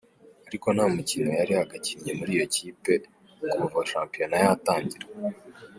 Ariko 0.47 0.67
nta 0.75 0.85
mukino 0.95 1.29
yari 1.39 1.51
yagakinnye 1.59 2.11
muri 2.19 2.31
iyo 2.35 2.45
kipe 2.55 2.93
kuva 3.61 3.79
shampiyona 3.91 4.35
yatangira. 4.43 5.07